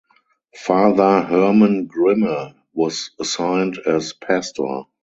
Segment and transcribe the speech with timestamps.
[0.55, 4.85] Father Herman Grimme was assigned as pastor.